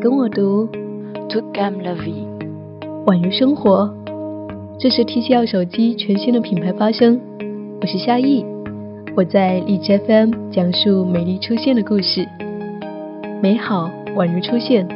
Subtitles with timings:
[0.00, 0.68] 跟我读
[1.30, 2.26] la vie，
[3.06, 3.92] 宛如生活。
[4.78, 7.18] 这是 TCL 手机全新的品牌发声，
[7.80, 8.44] 我是夏意，
[9.16, 12.28] 我在荔枝 FM 讲述美丽出现的故事，
[13.42, 14.86] 美好宛如出现。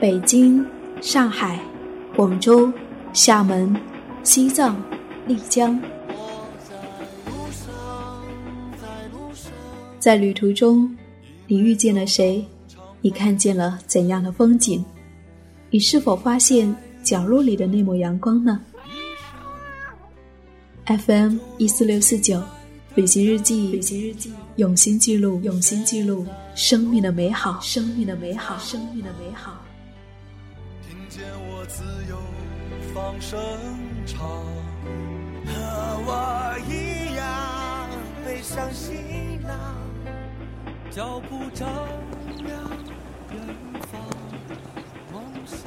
[0.00, 0.66] 北京、
[1.00, 1.60] 上海、
[2.16, 2.72] 广州、
[3.12, 3.74] 厦门、
[4.24, 4.76] 西藏、
[5.28, 5.80] 丽江。
[10.04, 10.94] 在旅途中，
[11.46, 12.44] 你遇见了谁？
[13.00, 14.84] 你看见了怎样的风景？
[15.70, 18.60] 你是否发现角落里的那抹阳光呢
[20.84, 22.38] ？FM 一四六四九，
[22.94, 29.58] 旅行日记，旅行日记，用心记录，用心记录生命的美好，生命的美好，生命的美好。
[30.86, 32.18] 听见我自由
[32.92, 33.40] 放声
[34.04, 34.28] 唱，
[35.46, 35.54] 和
[36.04, 37.88] 我一样
[38.26, 38.94] 背上行
[39.42, 39.83] 囊。
[40.94, 41.68] 脚步丈
[42.36, 42.70] 量
[43.32, 43.40] 远
[43.90, 44.00] 方，
[45.12, 45.58] 梦想。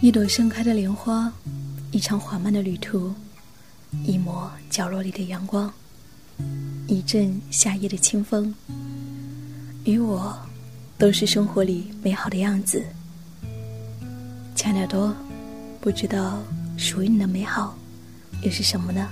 [0.00, 1.30] 一朵盛开的莲花，
[1.90, 3.12] 一场缓慢的旅途，
[4.02, 5.70] 一抹角落里的阳光，
[6.86, 8.54] 一阵夏夜的清风，
[9.84, 10.34] 与我，
[10.96, 12.82] 都是生活里美好的样子。
[14.54, 15.14] 亲爱的多。
[15.86, 16.42] 不知道
[16.76, 17.78] 属于你的美好
[18.42, 19.08] 又是什么呢？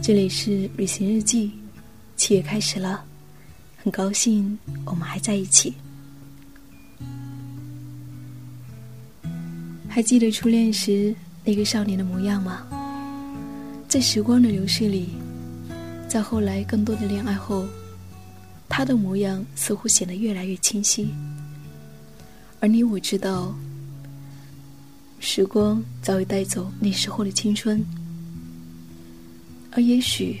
[0.00, 1.50] 这里是旅行日记，
[2.16, 3.04] 七月开始了，
[3.82, 5.74] 很高兴我们还在一起。
[9.88, 11.12] 还记得初恋时
[11.44, 12.64] 那个少年的模样吗？
[13.88, 15.08] 在时光的流逝里，
[16.08, 17.66] 在后来更多的恋爱后，
[18.68, 21.12] 他的模样似乎显得越来越清晰。
[22.60, 23.52] 而你我知道。
[25.22, 27.84] 时光早已带走那时候的青春，
[29.70, 30.40] 而也许，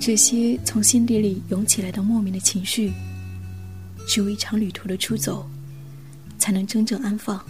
[0.00, 2.92] 这些从心底里涌起来的莫名的情绪，
[4.06, 5.44] 只有一场旅途的出走，
[6.38, 7.44] 才能真正安放。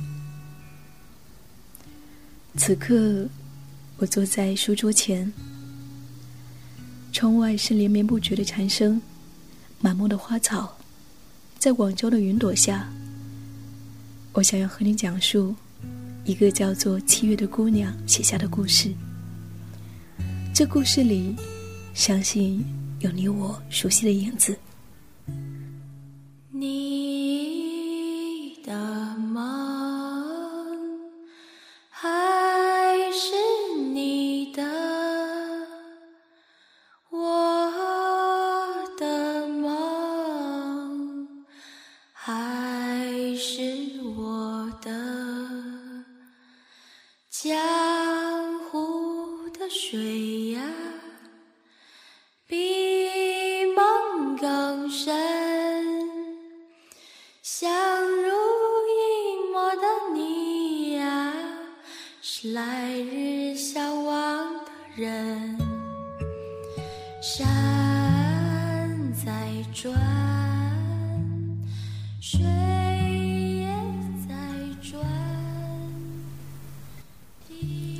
[2.56, 3.28] 此刻，
[3.98, 5.30] 我坐在书桌前，
[7.12, 9.00] 窗外是连绵不绝的蝉声，
[9.78, 10.74] 满目的花草，
[11.58, 12.90] 在广州的云朵下，
[14.32, 15.54] 我想要和你讲述。
[16.24, 18.92] 一个叫做七月的姑娘写下的故事。
[20.54, 21.34] 这故事里，
[21.94, 22.64] 相信
[23.00, 24.56] 有你我熟悉的影子。
[26.50, 27.21] 你
[57.42, 57.68] 相
[58.02, 58.30] 濡
[58.86, 59.82] 以沫的
[60.14, 61.32] 你呀，
[62.20, 65.58] 是来日相望的人。
[67.20, 67.44] 山
[69.12, 69.92] 在转，
[72.20, 72.40] 水
[74.28, 74.34] 在
[74.80, 75.04] 转。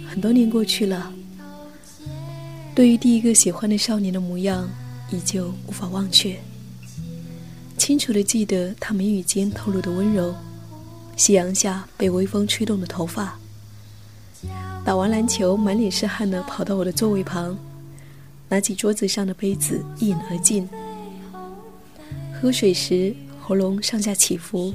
[0.08, 1.12] 很多年过去了，
[2.76, 4.68] 对于第一个喜欢的少年的模样，
[5.10, 6.40] 依旧无法忘却。
[7.82, 10.32] 清楚的记得他眉宇间透露的温柔，
[11.16, 13.36] 夕阳下被微风吹动的头发。
[14.84, 17.58] 打完篮球，满脸是汗的跑到我的座位旁，
[18.48, 20.68] 拿起桌子上的杯子一饮而尽。
[22.40, 24.72] 喝水时喉咙上下起伏，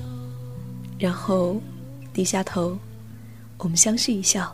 [0.99, 1.61] 然后
[2.11, 2.77] 低下头，
[3.57, 4.53] 我们相视一笑。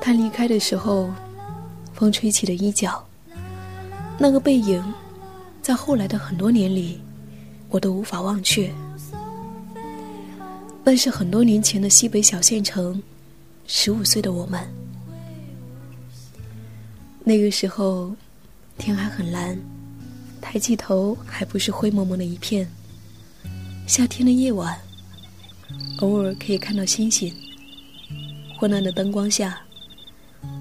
[0.00, 1.10] 他离开的时候，
[1.92, 3.06] 风吹起的衣角，
[4.18, 4.82] 那个背影，
[5.62, 7.00] 在后来的很多年里，
[7.68, 8.72] 我都无法忘却。
[10.82, 13.00] 那是很多年前的西北小县城，
[13.66, 14.60] 十五岁的我们。
[17.22, 18.14] 那个时候，
[18.78, 19.58] 天还很蓝，
[20.40, 22.66] 抬起头还不是灰蒙蒙的一片。
[23.86, 24.78] 夏天的夜晚，
[25.98, 27.32] 偶尔可以看到星星。
[28.58, 29.60] 昏暗的灯光下。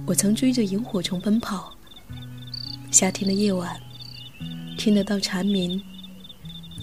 [0.06, 1.72] 我曾追着萤火虫奔跑。
[2.92, 3.80] 夏天的夜晚，
[4.80, 5.84] 听得到蝉鸣，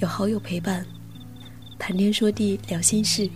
[0.00, 0.86] 有好友陪伴，
[1.78, 3.26] 谈天说地聊心事，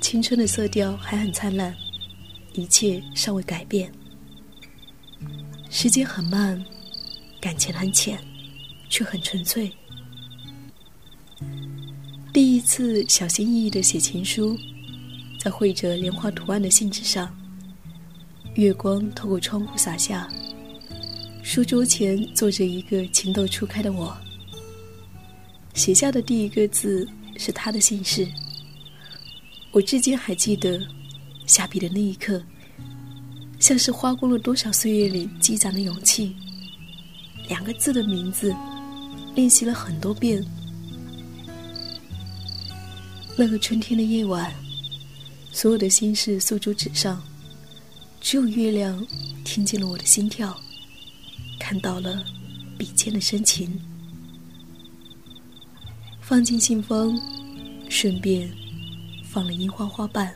[0.00, 1.76] 青春的色调还很灿烂，
[2.54, 3.92] 一切尚未改变。
[5.68, 6.64] 时间很慢，
[7.38, 8.18] 感情很浅，
[8.88, 9.70] 却很纯粹。
[12.32, 14.56] 第一次小心翼翼的写情书，
[15.38, 17.30] 在绘着莲花图案的信纸上，
[18.54, 20.26] 月光透过窗户洒下。
[21.46, 24.14] 书桌前坐着一个情窦初开的我，
[25.74, 28.26] 写下的第一个字是他的姓氏。
[29.70, 30.84] 我至今还记得，
[31.46, 32.42] 下笔的那一刻，
[33.60, 36.34] 像是花光了多少岁月里积攒的勇气。
[37.46, 38.52] 两个字的名字，
[39.36, 40.44] 练习了很多遍。
[43.36, 44.52] 那个春天的夜晚，
[45.52, 47.22] 所有的心事诉诸纸上，
[48.20, 49.06] 只有月亮
[49.44, 50.60] 听见了我的心跳，
[51.68, 52.24] 看到了
[52.78, 53.76] 笔尖的深情，
[56.20, 57.20] 放进信封，
[57.88, 58.48] 顺便
[59.24, 60.32] 放了樱花花瓣。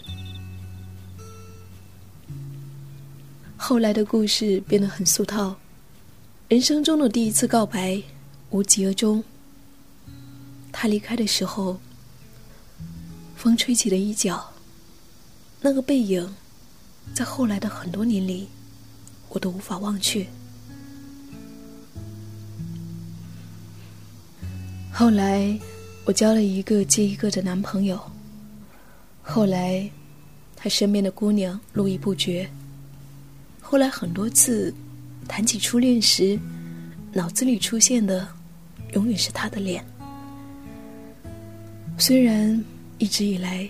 [3.56, 5.54] 后来的故事变得很俗套，
[6.48, 8.02] 人生中的第一次告白
[8.50, 9.22] 无疾而终。
[10.72, 11.78] 他离开的时候。
[13.36, 14.52] 风吹起了衣角，
[15.60, 16.34] 那个背影，
[17.14, 18.48] 在后来的很多年里，
[19.28, 20.26] 我都无法忘却。
[24.92, 25.58] 后来，
[26.04, 27.98] 我交了一个接一个的男朋友。
[29.22, 29.88] 后来，
[30.56, 32.48] 他身边的姑娘络绎不绝。
[33.60, 34.74] 后来很多次
[35.26, 36.38] 谈起初恋时，
[37.12, 38.28] 脑子里出现的，
[38.94, 39.84] 永远是他的脸。
[41.98, 42.62] 虽然。
[43.02, 43.66] 一直以来，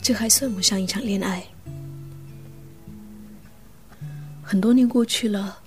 [0.00, 1.44] 这还算不上一场恋爱。
[4.42, 5.58] 很多年过去了，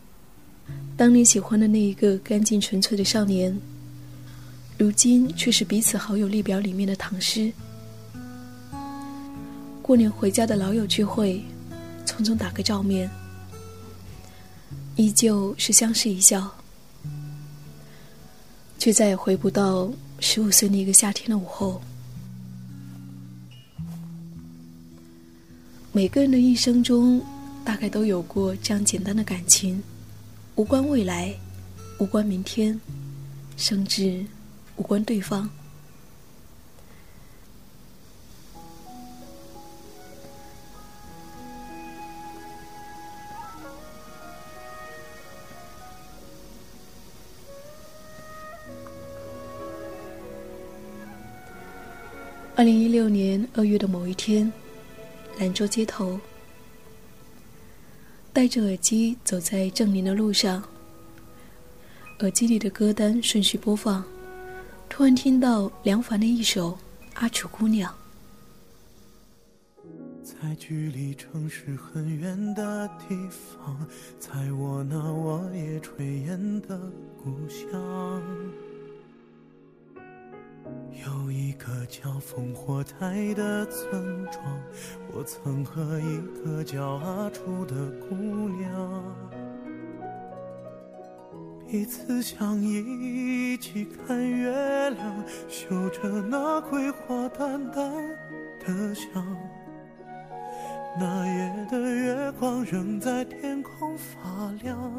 [0.98, 3.56] 当年喜欢的那一个干净纯粹的少年，
[4.80, 7.52] 如今却是彼此好友列表里面的唐诗。
[9.82, 11.44] 过年回家的老友聚会，
[12.06, 13.10] 匆匆打个照面，
[14.96, 16.50] 依旧是相视一笑，
[18.78, 19.92] 却再也回不到
[20.22, 21.82] 十五岁那个夏天的午后。
[25.92, 27.22] 每个人的一生中，
[27.66, 29.84] 大概都有过这样简单的感情，
[30.56, 31.36] 无关未来，
[32.00, 32.80] 无关明天，
[33.58, 34.24] 甚至
[34.80, 35.48] 无关对方。
[52.56, 54.52] 二零一六年二月的某一天。
[55.38, 56.20] 兰州街头，
[58.34, 60.62] 戴着耳机走在正林的路上，
[62.20, 64.04] 耳机里的歌单顺序播放，
[65.00, 66.72] 突然听到梁凡的一首
[67.14, 67.90] 《阿楚姑娘》。
[70.22, 73.78] 在距离城市很远的地方，
[74.20, 76.78] 在我那我也炊烟的
[77.24, 78.22] 故乡。
[81.08, 84.44] 有一个叫烽火台的村庄，
[85.14, 88.16] 我曾和一个叫阿楚的姑
[88.50, 89.09] 娘，
[91.72, 97.94] 一次想，一起看月亮，嗅着那桂花淡淡
[98.66, 99.24] 的香。
[101.00, 104.92] 那夜的月光仍在天空发亮，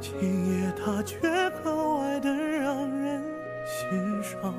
[0.00, 1.18] 今夜它却
[1.64, 3.20] 格外的让人。
[3.66, 4.54] 心伤，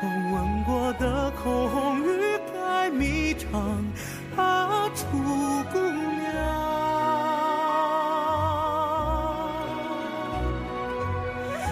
[0.00, 3.84] 风吻过的口红欲盖弥彰，
[4.36, 5.06] 阿楚
[5.72, 6.24] 姑娘，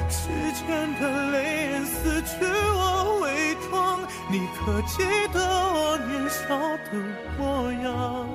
[0.08, 0.64] 时间
[1.00, 1.36] 的泪
[1.72, 4.00] 眼撕去我伪装，
[4.30, 5.02] 你可记
[5.32, 5.38] 得
[5.74, 6.12] 我年？
[6.30, 6.90] 少的
[7.38, 8.26] 模样，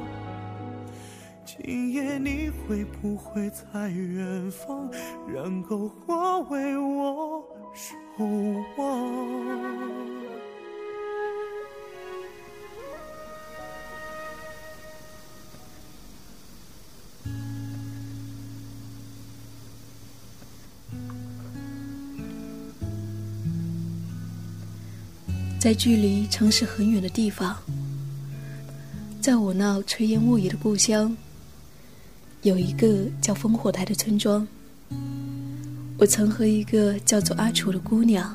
[1.43, 4.89] 今夜你会不会在远方
[5.27, 7.28] 燃篝火为我
[8.19, 8.25] 守
[8.75, 8.85] 望？
[25.57, 27.55] 在距离城市很远的地方。
[29.21, 31.15] 在我那炊烟卧野的故乡，
[32.41, 34.45] 有一个叫烽火台的村庄。
[35.99, 38.33] 我曾和一个叫做阿楚的姑娘，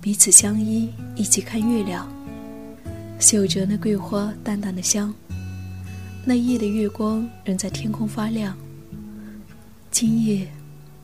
[0.00, 2.12] 彼此相依，一起看月亮，
[3.20, 5.14] 嗅着那桂花淡淡的香。
[6.24, 8.56] 那夜的月光仍在天空发亮。
[9.92, 10.48] 今夜，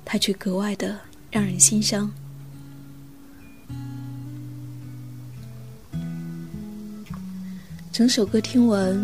[0.05, 0.99] 它却格外的
[1.31, 2.11] 让人心伤。
[7.93, 8.97] 整首歌听完，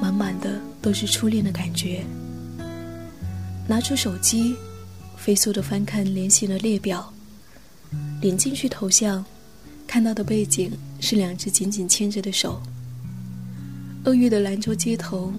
[0.00, 2.04] 满满的都是初恋的感觉。
[3.66, 4.54] 拿出手机，
[5.20, 7.12] 飞速的翻看联系的列表，
[8.22, 9.22] 点进去头像，
[9.86, 12.58] 看到的背景是两只紧紧牵着的手。
[14.02, 15.30] 二月的兰州街头，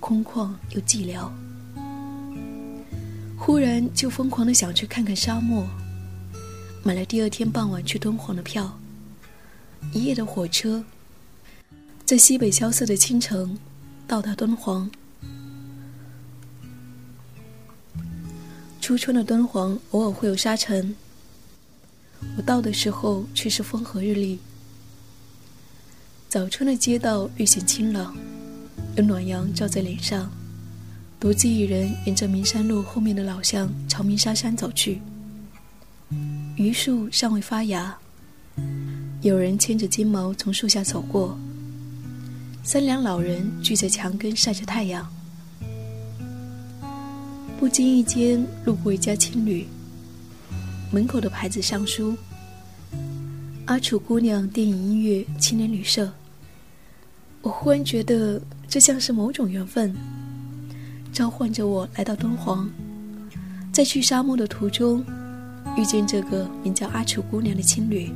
[0.00, 1.30] 空旷又寂寥。
[3.36, 5.68] 忽然就疯狂的想去看看沙漠，
[6.82, 8.80] 买了第二天傍晚去敦煌的票，
[9.92, 10.82] 一夜的火车，
[12.06, 13.58] 在西北萧瑟的清晨
[14.06, 14.90] 到达敦煌。
[18.88, 20.96] 初春的敦煌偶尔会有沙尘，
[22.38, 24.38] 我到的时候却是风和日丽。
[26.26, 28.16] 早春的街道略显清朗，
[28.96, 30.32] 有暖阳照在脸上。
[31.20, 35.02] 独自一人沿着名山路后面的老巷朝鸣沙山走去。
[36.56, 37.94] 榆树尚未发芽，
[39.20, 41.38] 有人牵着金毛从树下走过。
[42.64, 45.17] 三两老人聚在墙根晒着太阳。
[47.58, 49.66] 不经意间路过一家青旅，
[50.92, 52.16] 门口的牌子上书
[53.66, 56.08] ：“阿楚姑娘电影音乐青年旅社。”
[57.42, 59.92] 我忽然觉得这像是某种缘分。
[61.12, 62.70] 召唤着我来到敦煌，
[63.72, 65.04] 在去沙漠的途中，
[65.76, 68.12] 遇见这个名叫阿楚姑娘的青旅，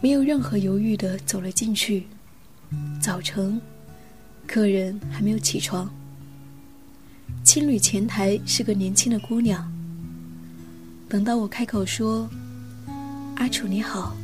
[0.00, 2.04] 没有任何犹豫的走了进去。
[3.02, 3.60] 早晨，
[4.46, 5.92] 客人还没有起床。
[7.44, 9.70] 青旅前台是个年轻的姑娘。
[11.08, 12.28] 等到我开口说
[13.36, 14.16] ：“阿楚你好”，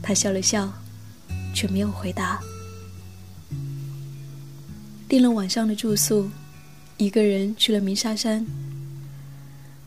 [0.00, 0.72] 她笑了笑，
[1.52, 2.40] 却没有回答。
[5.08, 6.30] 订了晚上的住宿，
[6.96, 8.46] 一个人去了鸣沙山。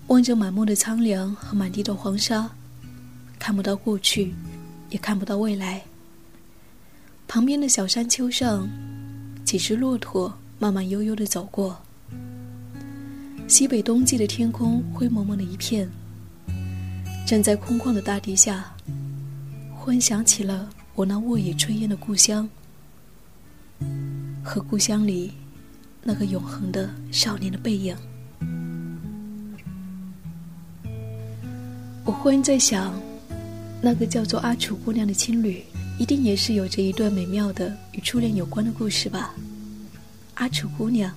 [0.08, 2.50] 望着满目的苍凉和满地的黄沙，
[3.40, 4.34] 看不到过去，
[4.90, 5.82] 也看不到未来。
[7.30, 8.68] 旁边的小山丘上，
[9.46, 11.82] 几只骆驼慢慢悠悠地走过。
[13.52, 15.86] 西北冬季的天空灰蒙蒙的一片。
[17.28, 18.74] 站在空旷的大地下，
[19.76, 22.48] 忽然想起了我那沃野炊烟的故乡。
[24.42, 25.34] 和故乡里
[26.02, 27.94] 那个永恒的少年的背影，
[32.06, 32.94] 我忽然在想，
[33.82, 35.62] 那个叫做阿楚姑娘的青旅，
[36.00, 39.36] 一定也是有着一段美妙的与初恋有关的故事吧？
[40.36, 41.14] 阿楚姑娘，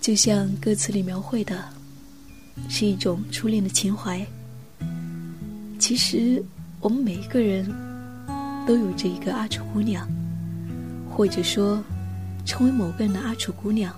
[0.00, 1.62] 就像歌词里描绘的，
[2.68, 4.26] 是一种初恋的情怀。
[5.78, 6.42] 其实，
[6.80, 7.66] 我们每一个人
[8.66, 10.08] 都有着一个阿楚姑娘。
[11.12, 11.82] 或者说，
[12.46, 13.94] 成为某个人的阿楚姑娘。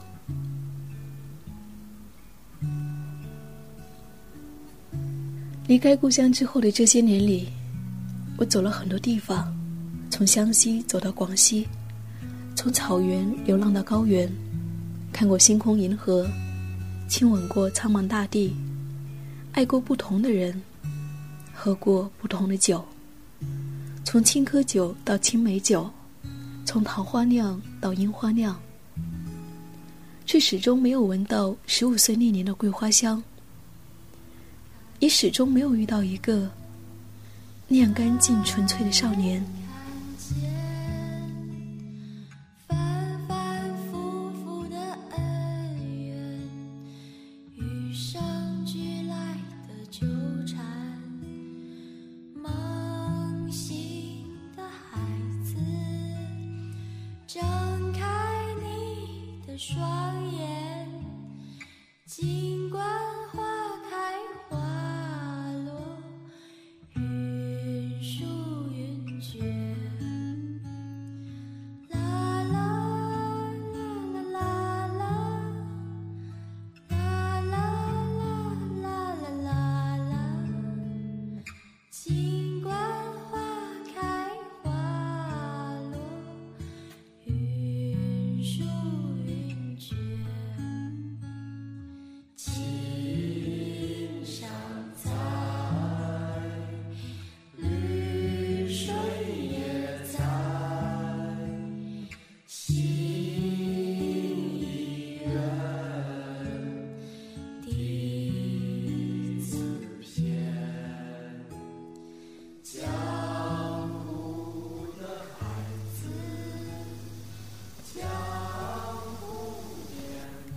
[5.69, 7.49] 离开故乡之后的这些年里，
[8.37, 9.55] 我走了很多地方，
[10.11, 11.69] 从湘西走到广西，
[12.57, 14.29] 从草原流浪到高原，
[15.13, 16.27] 看过星空银河，
[17.09, 18.57] 亲吻过苍茫大地，
[19.53, 20.61] 爱过不同的人，
[21.53, 22.85] 喝过不同的酒，
[24.05, 25.91] 从青稞酒到青梅酒。
[26.65, 28.59] 从桃花酿到樱花酿，
[30.25, 33.21] 却始终没有闻到十五岁那年的桂花香，
[35.01, 36.49] 也始终没有遇到一个
[37.67, 39.45] 那样干净纯粹的少年。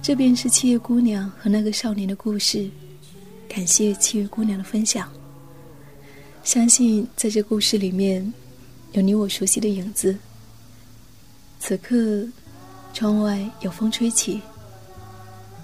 [0.05, 2.69] 这便是七月姑娘和那个少年的故事。
[3.49, 5.11] 感谢七月姑娘的分享。
[6.43, 8.31] 相信在这故事里面，
[8.91, 10.15] 有你我熟悉的影子，
[11.59, 12.23] 此刻，
[12.93, 14.39] 窗外有风吹起，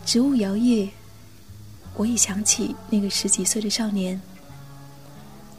[0.07, 0.89] 植物摇曳。
[1.95, 4.19] 我已想起那个十几岁的少年，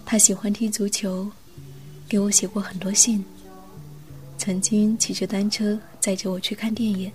[0.05, 1.31] 他喜欢踢足球，
[2.09, 3.25] 给我写过很多信。
[4.37, 7.13] 曾经骑着单车载着我去看电影，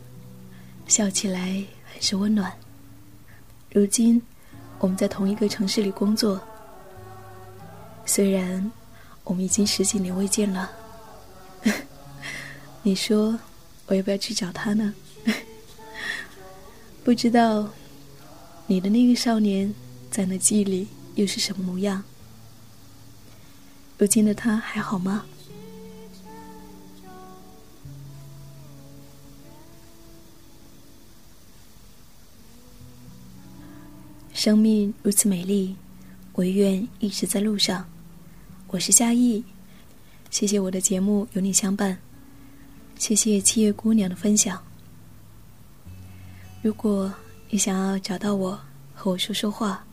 [0.88, 1.64] 笑起来
[1.94, 2.52] 很是温暖。
[3.72, 4.22] 如今，
[4.80, 6.42] 我们在同一个城市里工作，
[8.06, 8.72] 虽然
[9.24, 10.72] 我们已经十几年未见了。
[12.82, 13.38] 你说，
[13.88, 14.94] 我要不要去找他呢？
[17.04, 17.70] 不知道，
[18.66, 19.74] 你的那个少年
[20.10, 22.04] 在那记忆里又是什么模样？
[23.98, 25.26] 如今的他还好吗？
[34.48, 35.76] 生命如此美丽，
[36.36, 37.86] 唯愿一直在路上。
[38.68, 39.44] 我是夏意，
[40.30, 41.98] 谢谢我的节目有你相伴。
[42.98, 44.64] 谢谢七月姑娘的分享。
[46.62, 47.14] 如果
[47.50, 48.58] 你想要找到我，
[48.96, 49.86] 和我说说话，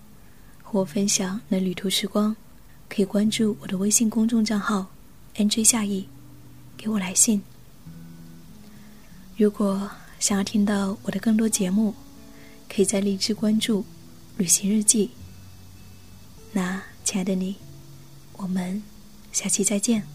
[0.63, 2.37] 和我分享那旅途时光，
[2.89, 4.87] 可以关注我的微信公众账号
[5.35, 6.07] “nj 夏意”，
[6.79, 7.43] 给我来信。
[9.37, 11.93] 如果想要听到我的更多节目，
[12.73, 13.85] 可以在荔枝关注
[14.37, 15.11] “旅行日记”。
[16.53, 17.57] 那，亲爱的你，
[18.35, 18.83] 我们
[19.33, 20.14] 下期再见。